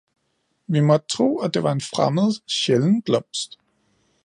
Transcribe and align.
Vi 0.67 0.81
måtte 0.87 1.07
tro 1.15 1.27
at 1.47 1.53
det 1.53 1.63
var 1.67 1.71
en 1.71 1.81
fremmed, 1.91 2.33
sjælden 2.47 3.01
blomst 3.01 3.59